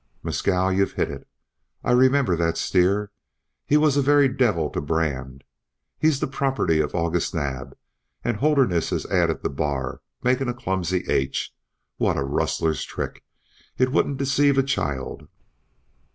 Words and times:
"Mescal! 0.23 0.71
You've 0.73 0.93
hit 0.93 1.11
it. 1.11 1.27
I 1.83 1.91
remember 1.91 2.35
that 2.35 2.57
steer. 2.57 3.11
He 3.67 3.77
was 3.77 3.97
a 3.97 4.01
very 4.01 4.27
devil 4.27 4.71
to 4.71 4.81
brand. 4.81 5.43
He's 5.99 6.19
the 6.19 6.25
property 6.25 6.79
of 6.79 6.95
August 6.95 7.35
Naab, 7.35 7.75
and 8.23 8.37
Holderness 8.37 8.89
has 8.89 9.05
added 9.05 9.43
the 9.43 9.49
bar, 9.51 10.01
making 10.23 10.47
a 10.49 10.55
clumsy 10.55 11.05
H. 11.07 11.53
What 11.97 12.17
a 12.17 12.23
rustler's 12.23 12.83
trick! 12.83 13.23
It 13.77 13.91
wouldn't 13.91 14.17
deceive 14.17 14.57
a 14.57 14.63
child." 14.63 15.27